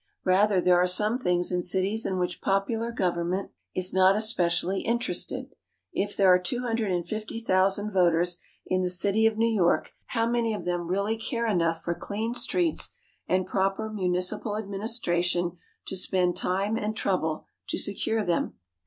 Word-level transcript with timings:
Rather 0.25 0.59
there 0.59 0.79
are 0.79 0.87
some 0.87 1.19
things 1.19 1.51
in 1.51 1.61
cities 1.61 2.07
in 2.07 2.17
which 2.17 2.41
popular 2.41 2.91
government 2.91 3.51
is 3.75 3.93
not 3.93 4.15
especially 4.15 4.81
interested. 4.81 5.53
If 5.93 6.17
there 6.17 6.33
are 6.33 6.39
two 6.39 6.61
hundred 6.61 6.91
and 6.91 7.05
fifty 7.05 7.39
thousand 7.39 7.91
voters 7.91 8.37
in 8.65 8.81
the 8.81 8.89
city 8.89 9.27
of 9.27 9.37
New 9.37 9.45
York, 9.53 9.93
how 10.07 10.27
many 10.27 10.55
of 10.55 10.65
them 10.65 10.87
really 10.87 11.17
care 11.17 11.45
enough 11.45 11.83
for 11.83 11.93
clean 11.93 12.33
streets 12.33 12.93
and 13.27 13.45
proper 13.45 13.91
municipal 13.91 14.57
administration 14.57 15.57
to 15.85 15.95
spend 15.95 16.35
time 16.35 16.77
and 16.77 16.97
trouble 16.97 17.45
to 17.69 17.77
secure 17.77 18.25
them? 18.25 18.55